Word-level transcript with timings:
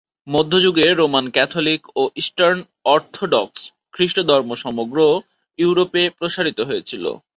মধ্যযুগে 0.27 0.85
Roman 0.93 1.25
Catholic 1.35 1.81
ও 1.95 2.11
Eastern 2.21 2.59
Orthodox 2.85 3.61
খ্রিস্টধর্ম 3.93 4.49
সমগ্র 4.63 4.97
ইউরোপে 5.59 6.03
প্রসারিত 6.19 6.59
হয়েছিল। 6.69 7.05